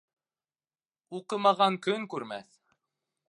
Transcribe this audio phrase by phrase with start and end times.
[1.19, 2.61] Уҡымаған көн күрмәҫ.